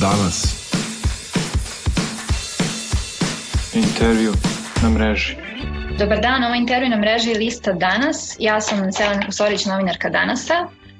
[0.00, 0.66] danas.
[3.74, 4.32] Intervju
[4.82, 5.36] na mreži.
[5.98, 8.36] Dobar dan, ovo intervju na mreži Lista danas.
[8.38, 10.54] Ja sam Selena Kusorić, novinarka Danasa.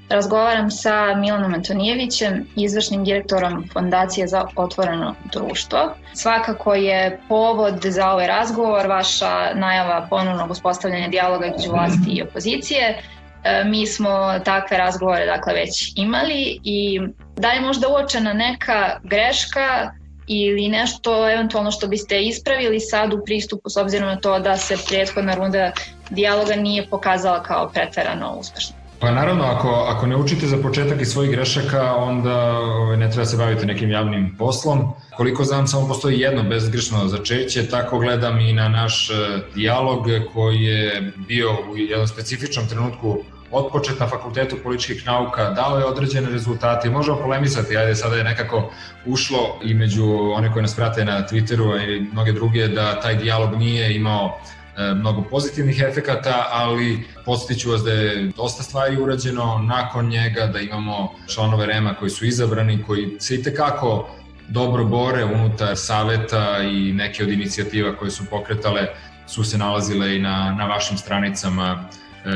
[0.08, 5.94] Razgovaram sa Milanom Antonijevićem, izvršnim direktorom Fondacije za otvoreno društvo.
[6.14, 13.02] Svakako je povod za ovaj razgovor vaša najava ponovnog uspostavljanja dijaloga između vlasti i opozicije.
[13.44, 17.00] E, mi smo takve razgovore dakle već imali i
[17.36, 19.92] da je možda uočena neka greška
[20.26, 24.76] ili nešto eventualno što biste ispravili sad u pristupu s obzirom na to da se
[24.88, 25.72] prethodna runda
[26.10, 28.76] dijaloga nije pokazala kao pretverano uspešna?
[28.98, 33.24] Pa naravno, ako, ako ne učite za početak iz svojih grešaka, onda ovaj, ne treba
[33.24, 34.92] se baviti nekim javnim poslom.
[35.16, 39.14] Koliko znam, samo postoji jedno bezgrešno začeće, tako gledam i na naš e,
[39.54, 43.18] dijalog koji je bio u jednom specifičnom trenutku
[43.50, 48.70] otpočet na fakultetu političkih nauka, dao je određene rezultate možemo polemisati, ajde sada je nekako
[49.06, 53.54] ušlo i među one koje nas prate na Twitteru i mnoge druge da taj dijalog
[53.54, 54.38] nije imao
[54.76, 60.60] e, mnogo pozitivnih efekata, ali posjetiću vas da je dosta stvari urađeno nakon njega, da
[60.60, 64.08] imamo članove REMA koji su izabrani, koji se i tekako
[64.48, 68.86] dobro bore unutar saveta i neke od inicijativa koje su pokretale
[69.26, 71.88] su se nalazile i na, na vašim stranicama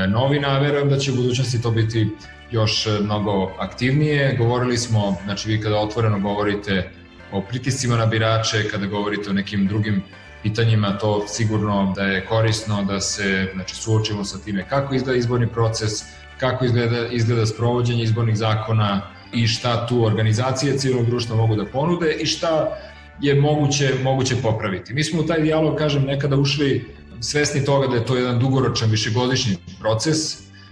[0.09, 2.09] novina, a verujem da će u budućnosti to biti
[2.51, 4.37] još e, mnogo aktivnije.
[4.39, 6.91] Govorili smo, znači vi kada otvoreno govorite
[7.33, 10.03] o pritiscima na birače, kada govorite o nekim drugim
[10.43, 15.47] pitanjima, to sigurno da je korisno da se znači, suočimo sa time kako izgleda izborni
[15.47, 15.91] proces,
[16.39, 19.03] kako izgleda, izgleda sprovođenje izbornih zakona
[19.33, 22.77] i šta tu organizacije civilnog društva mogu da ponude i šta
[23.21, 24.95] je moguće, moguće popraviti.
[24.95, 26.87] Mi smo u taj dijalog, kažem, nekada ušli
[27.21, 30.19] svesni toga da je to jedan dugoročan višegodišnji proces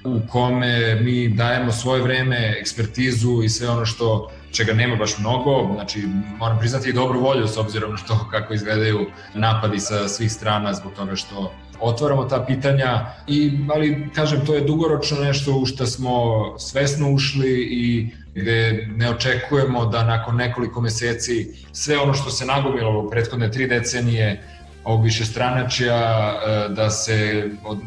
[0.04, 5.74] u kome mi dajemo svoje vreme, ekspertizu i sve ono što čega nema baš mnogo,
[5.74, 6.02] znači
[6.38, 10.74] moram priznati i dobru volju s obzirom na to kako izgledaju napadi sa svih strana
[10.74, 15.86] zbog toga što otvaramo ta pitanja, i, ali kažem to je dugoročno nešto u što
[15.86, 16.14] smo
[16.58, 23.00] svesno ušli i gde ne očekujemo da nakon nekoliko meseci sve ono što se nagomilo
[23.00, 24.58] u prethodne tri decenije
[24.88, 27.82] ovog višestranačja e, da se od, e,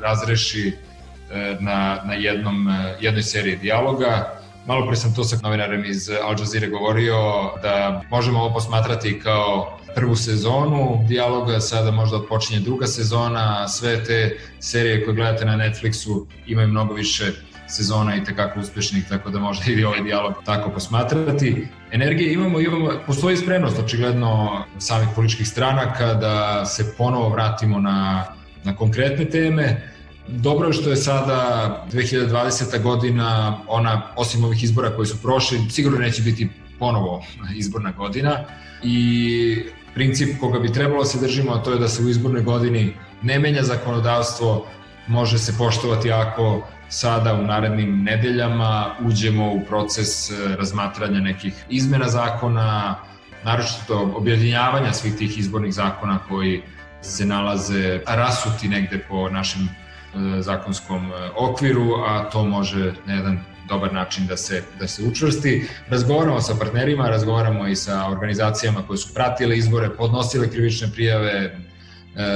[0.00, 2.68] razreši e, na, na jednom,
[3.00, 4.40] jednoj seriji dijaloga.
[4.66, 7.16] Malo pre sam to sa novinarem iz Al Jazeera govorio
[7.62, 14.38] da možemo ovo posmatrati kao prvu sezonu dijaloga, sada možda odpočinje druga sezona, sve te
[14.60, 17.32] serije koje gledate na Netflixu imaju mnogo više
[17.68, 21.66] sezona i tekako uspešnih, tako da možda i ovaj dijalog tako posmatrati.
[21.90, 28.24] Energije imamo, imamo, postoji spremnost očigledno samih političkih stranaka da se ponovo vratimo na,
[28.64, 29.92] na konkretne teme.
[30.28, 32.82] Dobro je što je sada 2020.
[32.82, 36.48] godina, ona, osim ovih izbora koji su prošli, sigurno neće biti
[36.78, 37.24] ponovo
[37.56, 38.44] izborna godina
[38.82, 42.42] i princip koga bi trebalo da se držimo, a to je da se u izbornoj
[42.42, 44.66] godini ne menja zakonodavstvo,
[45.06, 52.08] može se poštovati ako sada u narednim nedeljama uđemo u proces e, razmatranja nekih izmena
[52.08, 52.96] zakona,
[53.44, 56.62] naročito objedinjavanja svih tih izbornih zakona koji
[57.02, 63.40] se nalaze rasuti negde po našem e, zakonskom e, okviru, a to može na jedan
[63.68, 65.68] dobar način da se, da se učvrsti.
[65.88, 71.58] Razgovaramo sa partnerima, razgovaramo i sa organizacijama koje su pratile izbore, podnosile krivične prijave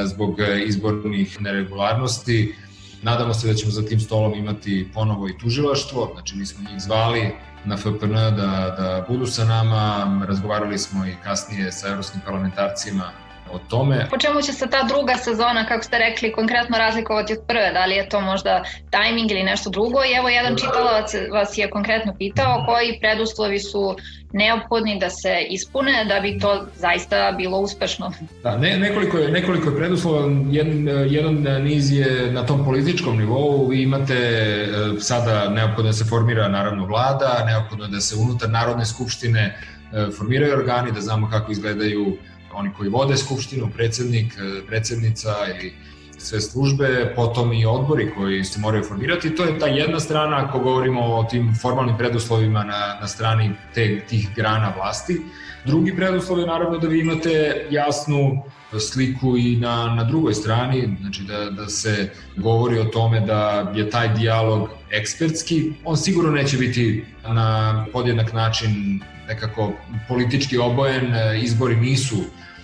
[0.04, 0.36] zbog
[0.66, 2.54] izbornih neregularnosti.
[3.02, 6.80] Nadamo se da ćemo za tim stolom imati ponovo i tužilaštvo, znači mi smo njih
[6.80, 7.30] zvali
[7.64, 13.12] na FPN da, da budu sa nama, razgovarali smo i kasnije sa evropskim parlamentarcima
[13.52, 14.06] o tome.
[14.10, 17.72] Po čemu će se ta druga sezona, kako ste rekli, konkretno razlikovati od prve?
[17.72, 19.98] Da li je to možda tajming ili nešto drugo?
[20.04, 23.96] I evo jedan čitalac vas je konkretno pitao koji preduslovi su
[24.32, 28.12] neophodni da se ispune da bi to zaista bilo uspešno.
[28.42, 33.66] Da, ne, nekoliko, je, nekoliko je preduslova, jedan, jedan niz je na tom političkom nivou,
[33.66, 34.66] vi imate e,
[35.00, 40.53] sada neophodno da se formira naravno vlada, neophodno da se unutar Narodne skupštine e, formiraju
[40.53, 42.16] organi, da znamo kako izgledaju
[42.52, 45.74] oni koji vode skupštinu, predsednik, e, predsednica ili
[46.20, 49.34] sve službe, potom i odbori koji se moraju formirati.
[49.34, 54.00] To je ta jedna strana ako govorimo o tim formalnim preduslovima na, na strani te,
[54.08, 55.20] tih grana vlasti.
[55.64, 58.42] Drugi preduslov je naravno da vi imate jasnu
[58.78, 63.90] sliku i na, na drugoj strani, znači da, da se govori o tome da je
[63.90, 69.72] taj dijalog ekspertski, on sigurno neće biti na podjednak način nekako
[70.08, 72.16] politički obojen, izbori nisu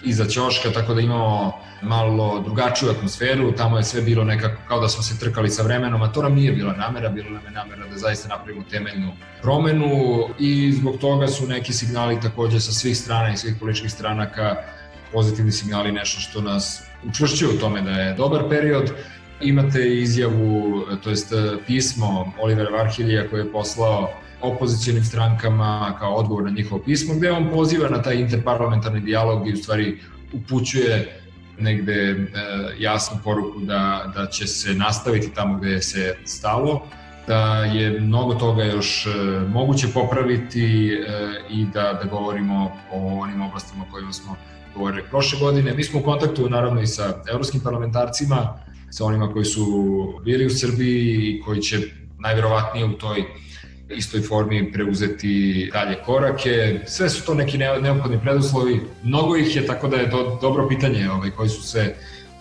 [0.06, 4.88] iza ćoška, tako da imamo malo drugačiju atmosferu, tamo je sve bilo nekako kao da
[4.88, 7.86] smo se trkali sa vremenom, a to nam nije bila namera, bilo nam je namera
[7.86, 9.12] da zaista napravimo temeljnu
[9.42, 9.88] promenu
[10.38, 14.56] i zbog toga su neki signali takođe sa svih strana i svih političkih stranaka
[15.12, 18.90] pozitivni signali nešto što nas učvršćuje u tome da je dobar period.
[19.40, 21.32] Imate izjavu, to jest
[21.66, 24.10] pismo Olivera Varhilija koje je poslao
[24.40, 29.52] opozicijalnim strankama kao odgovor na njihovo pismo, gde on poziva na taj interparlamentarni dijalog i
[29.52, 30.00] u stvari
[30.32, 31.20] upućuje
[31.58, 32.16] negde e,
[32.78, 36.82] jasnu poruku da, da će se nastaviti tamo gde se stalo,
[37.26, 39.10] da je mnogo toga još e,
[39.48, 41.06] moguće popraviti e,
[41.50, 44.36] i da, da govorimo o onim oblastima o kojima smo
[44.74, 45.74] govorili prošle godine.
[45.74, 48.58] Mi smo u kontaktu naravno i sa evropskim parlamentarcima,
[48.90, 49.64] sa onima koji su
[50.24, 51.78] bili u Srbiji i koji će
[52.18, 53.24] najverovatnije u toj
[53.88, 56.80] istoj formi preuzeti dalje korake.
[56.86, 58.80] Sve su to neki neophodni preduslovi.
[59.02, 61.94] Mnogo ih je, tako da je to dobro pitanje ovaj, koji su se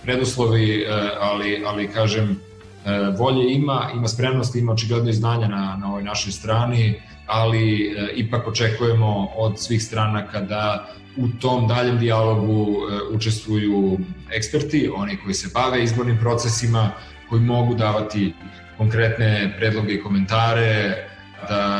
[0.03, 2.39] preduslovi, eh, ali, ali kažem,
[2.85, 7.87] eh, volje ima, ima spremnosti, ima očigledno i znanja na, na ovoj našoj strani, ali
[7.87, 10.87] e, ipak očekujemo od svih stranaka da
[11.17, 13.99] u tom daljem dijalogu e, učestvuju
[14.31, 16.91] eksperti, oni koji se bave izbornim procesima,
[17.29, 18.33] koji mogu davati
[18.77, 21.07] konkretne predloge i komentare,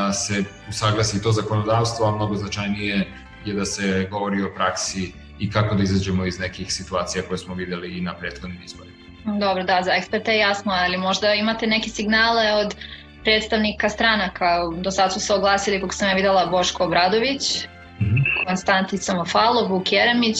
[0.06, 3.08] da se usaglasi to zakonodavstvo, a mnogo značajnije
[3.46, 7.54] je da se govori o praksi i kako da izađemo iz nekih situacija koje smo
[7.54, 8.96] videli i na prethodnim izborima.
[9.40, 12.76] Dobro, da, za eksperte je jasno, ali možda imate neke signale od
[13.24, 14.60] predstavnika stranaka.
[14.78, 17.66] Do sad su se oglasili, kako sam ja videla, Boško Obradović,
[18.00, 18.48] mm -hmm.
[18.48, 20.38] Konstantin Samofalo, Vuk Jeremić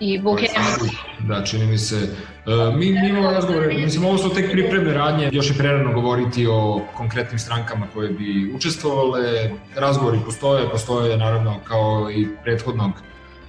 [0.00, 0.92] i Vuk Jeremić.
[1.18, 2.08] Da, čini mi se.
[2.46, 6.46] Uh, mi, mi imamo razgovore, mislim, ovo su tek pripremne radnje, još je prerano govoriti
[6.46, 9.50] o konkretnim strankama koje bi učestvovale.
[9.76, 12.92] Razgovori postoje, postoje naravno kao i prethodnog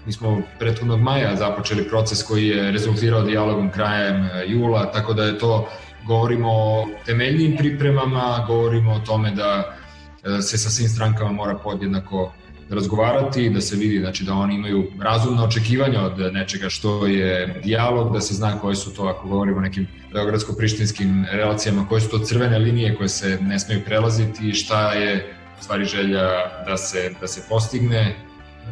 [0.05, 5.23] Mi smo prethodnog maja započeli proces koji je rezultirao dijalogom krajem e, jula, tako da
[5.23, 5.69] je to
[6.07, 9.75] govorimo o temeljnim pripremama, govorimo o tome da
[10.23, 12.33] e, se sa svim strankama mora podjednako
[12.69, 18.13] razgovarati, da se vidi znači, da oni imaju razumno očekivanja od nečega što je dijalog,
[18.13, 22.19] da se zna koje su to, ako govorimo o nekim beogradsko-prištinskim relacijama, koje su to
[22.19, 26.29] crvene linije koje se ne smeju prelaziti i šta je u stvari želja
[26.67, 28.15] da se, da se postigne.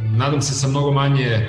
[0.01, 1.47] Nadam se sa mnogo manje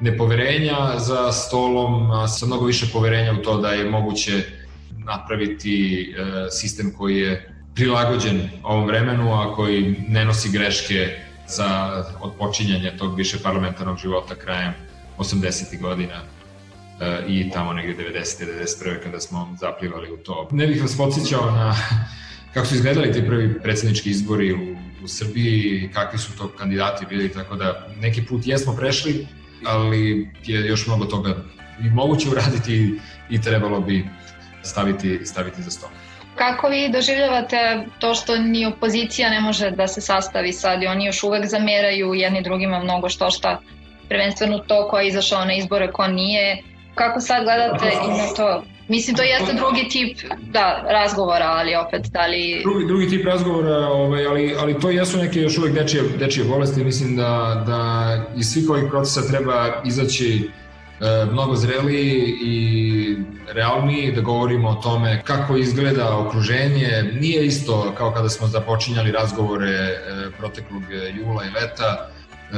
[0.00, 4.42] nepoverenja za stolom, a sa mnogo više poverenja u to da je moguće
[5.04, 12.92] napraviti e, sistem koji je prilagođen ovom vremenu, a koji ne nosi greške za odpočinjanje
[12.98, 14.72] tog više parlamentarnog života krajem
[15.18, 15.80] 80.
[15.80, 16.20] godina
[17.00, 18.44] e, i tamo negde 90.
[18.84, 19.02] 91.
[19.02, 20.48] kada smo zaplivali u to.
[20.52, 21.74] Ne bih vas podsjećao na
[22.54, 27.32] kako su izgledali ti prvi predsednički izbori u, u Srbiji, kakvi su to kandidati bili,
[27.32, 29.26] tako da neki put jesmo prešli,
[29.64, 31.44] ali je još mnogo toga
[31.80, 33.00] i moguće uraditi
[33.30, 34.06] i trebalo bi
[34.62, 35.90] staviti, staviti za sto.
[36.34, 41.06] Kako vi doživljavate to što ni opozicija ne može da se sastavi sad i oni
[41.06, 43.60] još uvek zameraju jedni drugima mnogo što šta,
[44.08, 46.62] prvenstveno to ko je izašao na izbore, ko nije.
[46.94, 48.64] Kako sad gledate i na to?
[48.88, 52.60] Mislim, to jeste drugi tip da, razgovora, ali opet, da li...
[52.62, 56.84] Drugi, drugi tip razgovora, ovaj, ali, ali to jesu neke još uvek dečije, dečije bolesti.
[56.84, 57.80] Mislim da, da
[58.36, 60.50] iz svih ovih procesa treba izaći
[61.32, 63.16] mnogo zreliji i
[63.52, 67.12] realniji da govorimo o tome kako izgleda okruženje.
[67.20, 69.98] Nije isto kao kada smo započinjali razgovore e,
[70.38, 70.82] proteklog
[71.14, 72.56] jula i leta, e,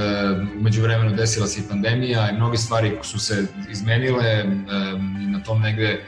[0.58, 4.44] umeđu vremenu desila se i pandemija i mnogi stvari su se izmenile
[5.22, 6.00] i na tom negde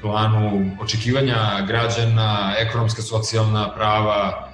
[0.00, 4.51] planu očekivanja građana, ekonomska, socijalna prava,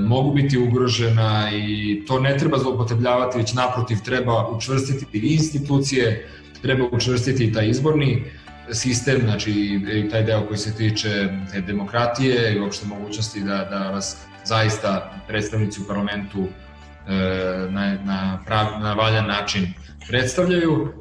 [0.00, 6.28] mogu biti ugrožena i to ne treba zlopotrebljavati, već naprotiv treba učvrstiti institucije,
[6.62, 8.24] treba učvrstiti taj izborni
[8.72, 9.50] sistem, znači
[9.92, 11.28] i taj deo koji se tiče
[11.66, 16.46] demokratije i uopšte mogućnosti da, da vas zaista predstavnici u parlamentu
[17.70, 19.72] na, na, prav, na valjan način
[20.08, 20.92] predstavljaju.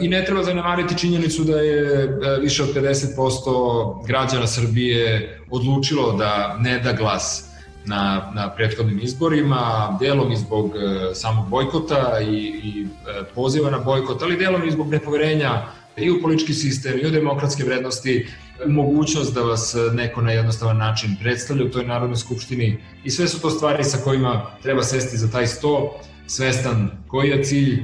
[0.00, 2.08] I ne treba zanemariti činjenicu da je
[2.42, 7.49] više od 50% građana Srbije odlučilo da ne da glas
[7.86, 12.34] na, na prethodnim izborima, delom i zbog e, samog bojkota i,
[12.64, 17.06] i e, poziva na bojkot, ali delom i zbog nepoverenja i u politički sistem i
[17.06, 18.26] u demokratske vrednosti,
[18.66, 22.78] mogućnost da vas neko na jednostavan način predstavlja u toj Narodnoj skupštini.
[23.04, 27.44] I sve su to stvari sa kojima treba sesti za taj sto, svestan koji je
[27.44, 27.82] cilj,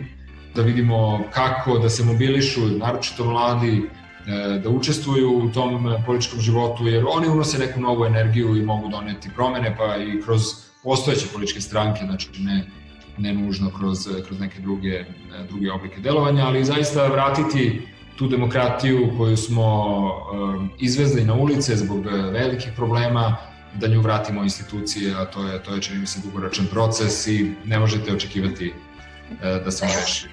[0.54, 3.82] da vidimo kako da se mobilišu, naročito mladi,
[4.62, 8.88] da učestvuju u tom e, političkom životu, jer oni unose neku novu energiju i mogu
[8.88, 10.42] doneti promene, pa i kroz
[10.82, 12.66] postojeće političke stranke, znači ne
[13.18, 15.04] ne nužno kroz, kroz neke druge,
[15.48, 17.82] druge oblike delovanja, ali zaista vratiti
[18.16, 19.84] tu demokratiju koju smo
[20.78, 23.36] izvezli na ulice zbog velikih problema,
[23.74, 27.52] da nju vratimo institucije, a to je, to je čini mi se dugoročan proces i
[27.64, 28.72] ne možete očekivati
[29.64, 30.28] da se reši.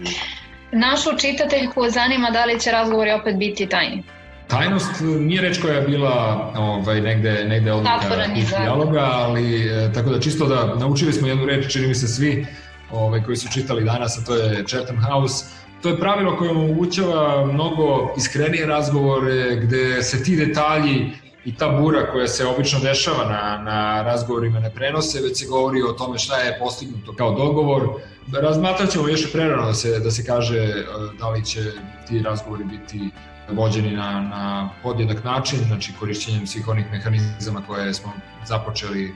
[0.74, 4.04] Našu čitateljku zanima da li će razgovori opet biti tajni.
[4.48, 8.28] Tajnost nije reč koja je bila ovaj, negde, negde odluka
[8.60, 12.46] dijaloga, ali e, tako da čisto da naučili smo jednu reč, čini mi se svi
[12.92, 15.46] ovaj, koji su čitali danas, a to je Chatham House,
[15.82, 21.12] to je pravilo koje omogućava mnogo iskrenije razgovore gde se ti detalji
[21.46, 25.82] i ta bura koja se obično dešava na, na razgovorima ne prenose, već se govori
[25.82, 27.90] o tome šta je postignuto kao dogovor.
[28.34, 30.84] Razmatrat ćemo još prerano da se, da se kaže e,
[31.20, 31.72] da li će
[32.08, 33.10] ti razgovori biti
[33.52, 38.12] vođeni na, na podjedak način, znači korišćenjem svih onih mehanizama koje smo
[38.48, 39.12] započeli, e,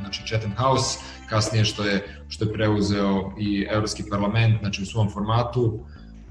[0.00, 0.98] znači Chatham House,
[1.28, 5.84] kasnije što je, što je preuzeo i Evropski parlament, znači u svom formatu.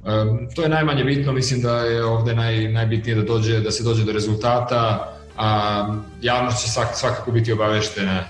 [0.03, 3.83] Um, to je najmanje bitno, mislim da je ovde naj, najbitnije da, dođe, da se
[3.83, 5.85] dođe do rezultata, a
[6.21, 8.25] javnost će svak, svakako biti obaveštena e,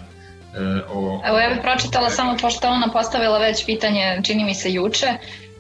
[0.93, 1.22] o...
[1.25, 5.08] Evo ja bih pročitala samo pošto ona postavila već pitanje, čini mi se juče,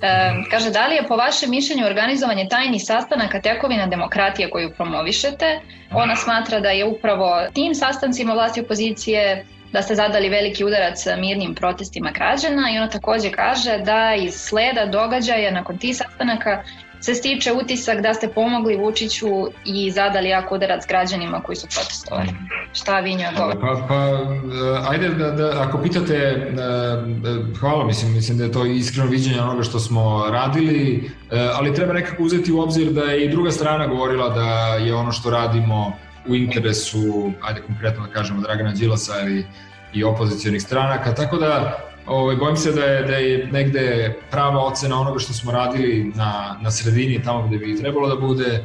[0.01, 5.59] E, kaže, da li je po vašem mišljenju organizovanje tajnih sastanaka tekovina demokratije koju promovišete?
[5.91, 11.55] Ona smatra da je upravo tim sastancima vlasti opozicije da ste zadali veliki udarac mirnim
[11.55, 16.63] protestima građana i ona takođe kaže da iz sleda događaja nakon tih sastanaka
[17.01, 19.27] se stiče utisak da ste pomogli Vučiću
[19.65, 22.29] i zadali jako udarac građanima koji su protestovali.
[22.73, 23.61] Šta vi njoj govorite?
[23.61, 28.51] Pa, pa, eh, ajde da, da ako pitate, eh, eh, hvala, mislim, mislim da je
[28.51, 31.11] to iskreno viđenje onoga što smo radili,
[31.53, 35.11] ali treba nekako uzeti u obzir da je i druga strana govorila da je ono
[35.11, 35.93] što radimo
[36.27, 39.45] u interesu, ajde konkretno da kažemo, Dragana Đilasa ili
[39.93, 45.01] i opozicijonih stranaka, tako da Ovaj, bojim se da je, da je negde prava ocena
[45.01, 48.61] onoga što smo radili na, na sredini, tamo gde bi trebalo da bude, e,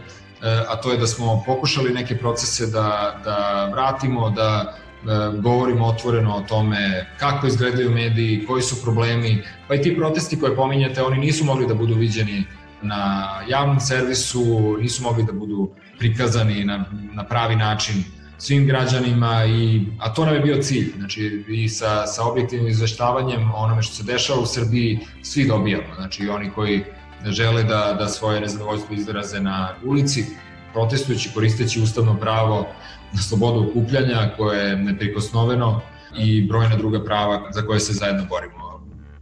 [0.69, 6.37] a to je da smo pokušali neke procese da, da vratimo, da e, govorimo otvoreno
[6.37, 11.19] o tome kako izgledaju mediji, koji su problemi, pa i ti protesti koje pominjate, oni
[11.19, 12.45] nisu mogli da budu viđeni
[12.83, 18.05] na javnom servisu, nisu mogli da budu prikazani na, na pravi način
[18.39, 20.93] svim građanima, i, a to nam je bio cilj.
[20.97, 25.95] Znači, i sa, sa objektivnim izveštavanjem onome što se dešava u Srbiji, svi dobijamo.
[25.97, 26.85] Znači, i oni koji
[27.25, 30.25] žele da, da svoje nezadovoljstvo izraze na ulici,
[30.73, 32.67] protestujući, koristeći ustavno pravo
[33.13, 35.81] na slobodu okupljanja koje je neprikosnoveno
[36.19, 38.67] i brojna druga prava za koje se zajedno borimo.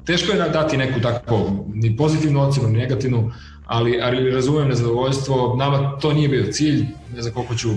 [0.04, 3.32] Teško je dati neku tako ni pozitivnu ocenu, ni negativnu,
[3.66, 5.56] ali, ali razumem nezadovoljstvo.
[5.56, 7.68] Nama to nije bio cilj, ne znam koliko ću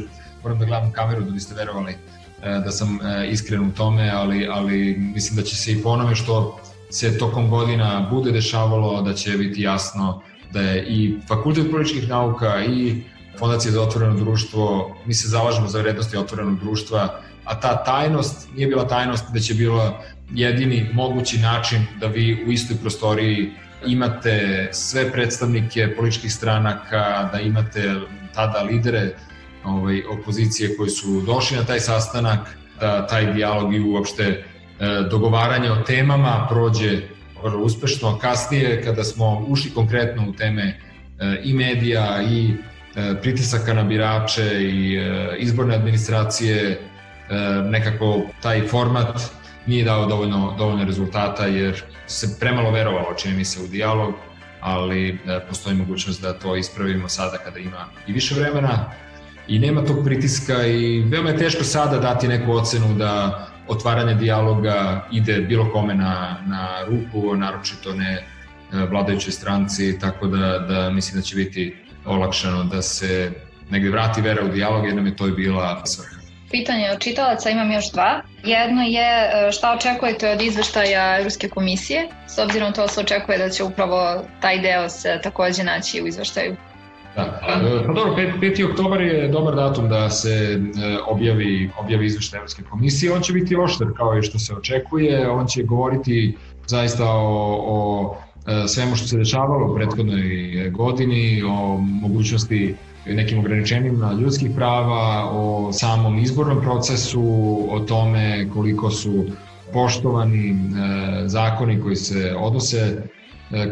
[0.43, 1.97] moram da gledam kameru da biste verovali e,
[2.65, 6.15] da sam e, iskren u tome, ali, ali mislim da će se i po onome
[6.15, 10.21] što se tokom godina bude dešavalo, da će biti jasno
[10.53, 13.03] da je i Fakultet političkih nauka i
[13.39, 18.67] Fondacija za otvoreno društvo, mi se zalažemo za vrednosti otvorenog društva, a ta tajnost nije
[18.67, 23.51] bila tajnost, već je bila jedini mogući način da vi u istoj prostoriji
[23.85, 27.95] imate sve predstavnike političkih stranaka, da imate
[28.33, 29.15] tada lidere
[29.67, 34.43] ovaj, opozicije koji su došli na taj sastanak, da taj dijalog i uopšte e,
[35.11, 37.01] dogovaranje o temama prođe
[37.43, 38.17] vrlo uspešno.
[38.17, 42.53] Kasnije, kada smo ušli konkretno u teme e, i medija i
[42.95, 44.99] e, pritisaka na birače i
[45.37, 46.79] izborne administracije,
[47.69, 49.21] nekako taj format
[49.65, 54.13] nije dao dovoljno, dovoljno rezultata jer se premalo verovalo, čini mi se, u dijalog,
[54.61, 55.19] ali
[55.49, 58.91] postoji mogućnost da to ispravimo sada kada ima i više vremena
[59.47, 65.07] i nema tog pritiska i veoma je teško sada dati neku ocenu da otvaranje dijaloga
[65.11, 68.23] ide bilo kome na, na ruku, naročito ne e,
[68.89, 71.75] vladajućoj stranci, tako da, da mislim da će biti
[72.05, 73.31] olakšano da se
[73.69, 76.17] negde vrati vera u dijalog jer nam je to i bila svrha.
[76.51, 78.21] Pitanje od čitalaca imam još dva.
[78.43, 83.49] Jedno je e, šta očekujete od izveštaja Ruske komisije, s obzirom to se očekuje da
[83.49, 86.55] će upravo taj deo se takođe naći u izveštaju
[87.17, 87.39] Da.
[87.45, 88.39] Pa dobro, 5.
[88.41, 88.69] 5.
[88.69, 93.13] oktobar je dobar datum da se e, objavi, objavi izveštaj Evropske komisije.
[93.13, 95.29] On će biti oštar kao i što se očekuje.
[95.29, 98.15] On će govoriti zaista o, o
[98.47, 105.73] e, svemu što se dešavalo u prethodnoj godini, o mogućnosti nekim ograničenjima ljudskih prava, o
[105.73, 107.23] samom izbornom procesu,
[107.69, 109.25] o tome koliko su
[109.73, 110.55] poštovani e,
[111.27, 113.01] zakoni koji se odnose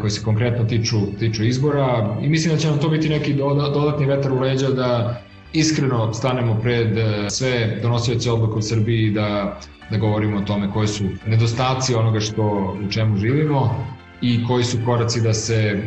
[0.00, 4.06] koji se konkretno tiču, tiču izbora i mislim da će nam to biti neki dodatni
[4.06, 5.20] vetar u leđa da
[5.52, 10.88] iskreno stanemo pred e, sve donosioce odluka u Srbiji da, da govorimo o tome koji
[10.88, 13.86] su nedostaci onoga što u čemu živimo
[14.22, 15.78] i koji su koraci da se e,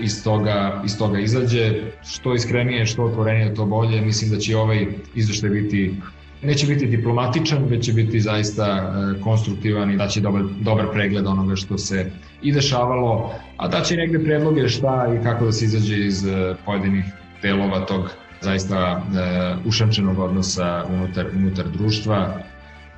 [0.00, 1.72] iz, toga, iz toga izađe.
[2.04, 4.00] Što iskrenije, što otvorenije, to bolje.
[4.00, 5.94] Mislim da će ovaj izveštaj biti
[6.42, 11.26] neće biti diplomatičan, već će biti zaista e, konstruktivan i da će dobar, dobar pregled
[11.26, 12.10] onoga što se
[12.42, 16.54] i dešavalo, a da će negde predloge šta i kako da se izađe iz e,
[16.64, 17.04] pojedinih
[17.42, 22.42] delova tog zaista e, ušančenog odnosa unutar, unutar društva.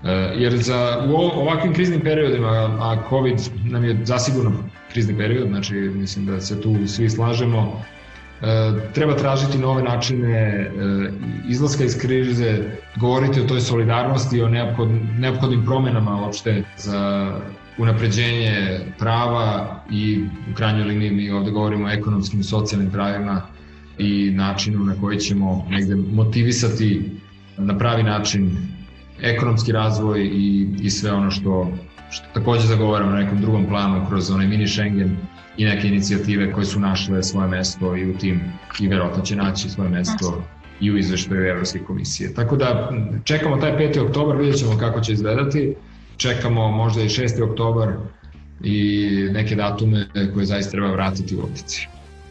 [0.05, 2.49] E, jer za, u ovakvim kriznim periodima,
[2.81, 4.53] a COVID nam je zasigurno
[4.93, 7.83] krizni period, znači mislim da se tu svi slažemo,
[8.95, 10.71] treba tražiti nove načine e,
[11.49, 12.59] izlaska iz krize,
[12.97, 14.49] govoriti o toj solidarnosti, o
[15.19, 17.33] neophodnim promenama uopšte za
[17.79, 20.21] unapređenje prava i
[20.53, 23.43] u krajnjoj liniji mi ovde govorimo o ekonomskim i socijalnim pravima
[23.99, 27.11] i načinu na koji ćemo negde motivisati
[27.59, 28.57] na pravi način
[29.23, 31.71] ekonomski razvoj i, i sve ono što,
[32.15, 35.17] što takođe zagovaramo na nekom drugom planu kroz onaj mini Schengen
[35.57, 38.41] i neke inicijative koje su našle svoje mesto i u tim
[38.81, 40.43] i verovatno će naći svoje mesto
[40.81, 42.35] i u izveštaju Evropske komisije.
[42.35, 42.93] Tako da
[43.25, 44.07] čekamo taj 5.
[44.07, 45.75] oktobar, vidjet ćemo kako će izgledati.
[46.17, 47.51] Čekamo možda i 6.
[47.51, 47.93] oktobar
[48.65, 51.89] i neke datume koje zaista treba vratiti u optici.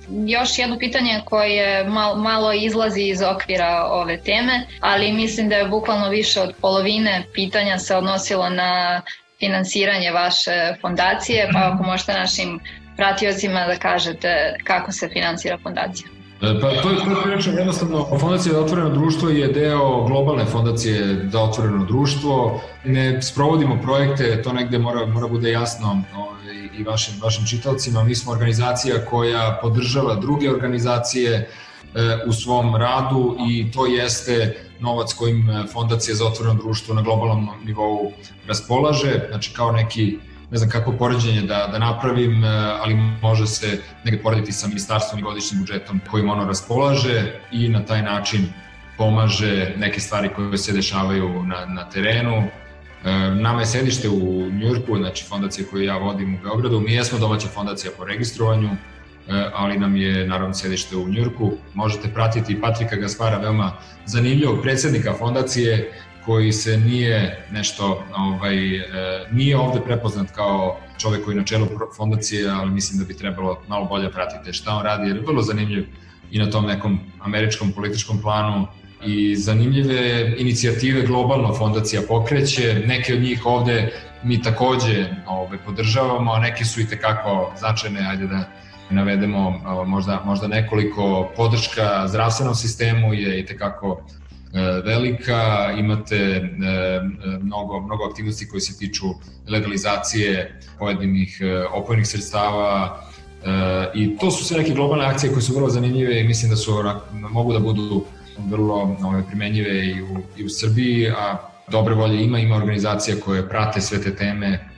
[0.10, 5.68] Još jedno pitanje koje malo, malo izlazi iz okvira ove teme, ali mislim da je
[5.68, 9.02] bukvalno više od polovine pitanja se odnosilo na
[9.44, 12.60] finansiranje vaše fondacije, pa ako možete našim
[12.98, 16.08] pratiocima da kažete kako se finansira fondacija?
[16.42, 16.98] E, pa to je,
[17.44, 18.08] to je jednostavno.
[18.20, 22.62] Fondacija za otvoreno društvo je deo globalne fondacije za otvoreno društvo.
[22.86, 28.04] Ne sprovodimo projekte, to negde mora, mora bude jasno ovaj, i vašim, vašim čitalcima.
[28.04, 31.48] Mi smo organizacija koja podržava druge organizacije e,
[32.28, 38.12] u svom radu i to jeste novac kojim Fondacija za otvoreno društvo na globalnom nivou
[38.48, 40.18] raspolaže, znači kao neki
[40.54, 42.48] ne znam kako poređenje da, da napravim, e,
[42.82, 47.86] ali može se negde porediti sa ministarstvom i godišnjim budžetom kojim ono raspolaže i na
[47.86, 48.46] taj način
[48.98, 52.36] pomaže neke stvari koje se dešavaju na, na terenu.
[52.36, 52.50] E,
[53.36, 56.80] nama je sedište u Njurku, znači fondacija koju ja vodim u Beogradu.
[56.80, 58.78] Mi jesmo domaća fondacija po registrovanju, e,
[59.54, 61.52] ali nam je naravno sedište u Njurku.
[61.74, 63.72] Možete pratiti Patrika Gaspara, veoma
[64.06, 65.92] zanimljivog predsednika fondacije
[66.26, 68.84] koji se nije nešto, ovaj, e,
[69.32, 73.62] nije ovde prepoznat kao čovek koji je na čelu fondacije, ali mislim da bi trebalo
[73.68, 75.88] malo bolje pratiti šta on radi, jer je vrlo zanimljiv
[76.32, 78.68] i na tom nekom američkom političkom planu
[79.06, 83.92] i zanimljive inicijative globalno fondacija pokreće, neke od njih ovde
[84.24, 88.50] mi takođe ovaj, podržavamo, a neke su i tekako značajne, ajde da
[88.90, 91.30] navedemo možda, možda nekoliko.
[91.36, 94.04] Podrška zdravstvenom sistemu je i tekako
[94.54, 97.02] E, velika, imate e, e,
[97.42, 99.06] mnogo, mnogo aktivnosti koje se tiču
[99.50, 101.42] legalizacije pojedinih
[101.74, 103.00] opojnih sredstava,
[103.94, 106.72] i to su sve neke globalne akcije koje su vrlo zanimljive i mislim da su
[107.14, 108.06] mogu da budu
[108.50, 111.38] vrlo ove, primenjive i u, i u Srbiji, a
[111.72, 114.70] dobre volje ima, ima organizacija koje prate sve te teme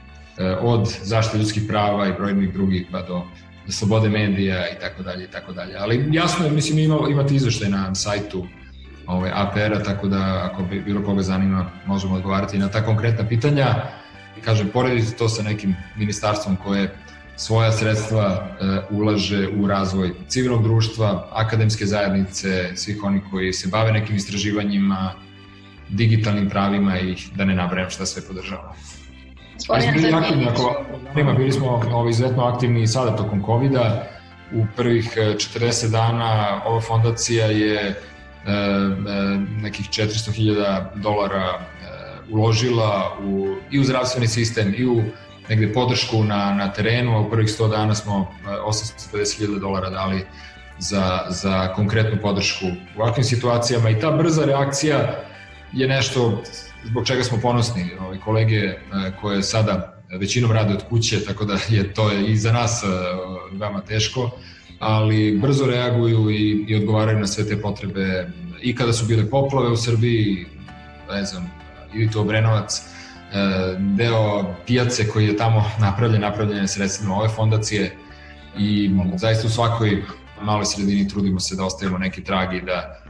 [0.62, 3.22] od zaštite ljudskih prava i brojnih drugih pa do
[3.70, 5.76] slobode medija i tako dalje i tako dalje.
[5.78, 8.48] Ali jasno je, mislim, ima, imate izveštaj na sajtu
[9.08, 13.76] ovaj, APR-a, tako da ako bi bilo koga zanima možemo odgovarati na ta konkretna pitanja.
[14.46, 16.96] Kažem, porediti to sa nekim ministarstvom koje
[17.36, 23.92] svoja sredstva e, ulaže u razvoj civilnog društva, akademske zajednice, svih onih koji se bave
[23.92, 25.14] nekim istraživanjima,
[25.90, 28.76] digitalnim pravima i da ne nabrajem šta sve podržavamo.
[29.58, 30.86] Smo bili aktivni, ako
[31.20, 34.04] ima, bili smo ovaj, izuzetno aktivni i sada tokom COVID-a.
[34.54, 37.96] U prvih 40 e, dana ova fondacija je
[38.46, 38.54] E, e,
[39.62, 41.60] nekih 400.000 dolara e,
[42.30, 45.04] uložila u, i u zdravstveni sistem i u
[45.50, 48.32] negde podršku na, na terenu, a u prvih 100 dana smo
[48.68, 50.26] 850.000 dolara dali
[50.80, 52.66] za, za konkretnu podršku
[52.98, 55.16] u ovakvim situacijama i ta brza reakcija
[55.74, 56.44] je nešto
[56.86, 57.90] zbog čega smo ponosni.
[58.00, 58.74] Ovi kolege
[59.22, 62.84] koje sada većinom rade od kuće, tako da je to i za nas
[63.52, 64.32] veoma teško,
[64.80, 69.70] ali brzo reaguju i, i odgovaraju na sve te potrebe i kada su bile poplave
[69.70, 70.46] u Srbiji,
[71.12, 71.52] ne znam,
[71.94, 72.84] ili to Obrenovac, e,
[73.80, 77.96] deo pijace koji je tamo napravljen, napravljen je sredstvima ove fondacije
[78.58, 80.04] i zaista u svakoj
[80.42, 83.05] maloj sredini trudimo se da ostavimo neki trag i da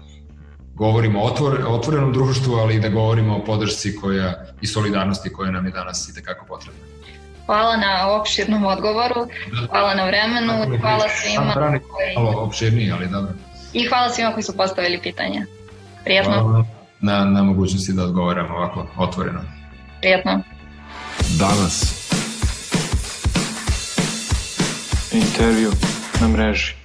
[0.75, 5.51] govorimo o otvor, otvorenom društvu, ali i da govorimo o podršci koja, i solidarnosti koja
[5.51, 6.81] nam je danas i tekako potrebna.
[7.45, 9.27] Hvala na opširnom odgovoru,
[9.69, 12.15] hvala na vremenu, hvala svima koji...
[12.15, 13.33] Malo opširniji, ali dobro.
[13.73, 15.45] I hvala svima koji su postavili pitanja.
[16.03, 16.33] Prijetno.
[16.33, 16.65] Hvala
[17.01, 19.41] na, na mogućnosti da odgovaram ovako otvoreno.
[19.99, 20.41] Prijetno.
[21.39, 22.05] Danas.
[25.13, 25.71] Intervju
[26.21, 26.84] na mreži.